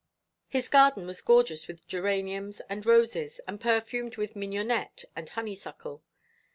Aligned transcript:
His 0.47 0.67
garden 0.67 1.05
was 1.05 1.21
gorgeous 1.21 1.67
with 1.67 1.87
geraniums 1.87 2.59
and 2.67 2.87
roses, 2.87 3.39
and 3.47 3.61
perfumed 3.61 4.17
with 4.17 4.35
mignonette 4.35 5.03
and 5.15 5.29
honeysuckle. 5.29 6.01